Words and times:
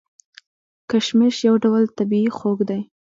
کشمش 0.89 1.35
یو 1.47 1.55
ډول 1.63 1.83
طبیعي 1.97 2.29
خوږ 2.37 2.57
دی. 2.69 2.81